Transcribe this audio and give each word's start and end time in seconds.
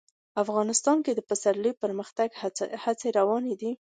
افغانستان 0.43 0.97
کې 1.05 1.11
د 1.15 1.19
پسرلی 1.29 1.71
د 1.75 1.79
پرمختګ 1.83 2.29
هڅې 2.83 3.07
روانې 3.19 3.53
دي. 3.61 3.71